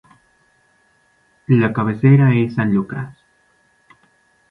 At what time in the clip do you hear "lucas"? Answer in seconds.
2.73-3.15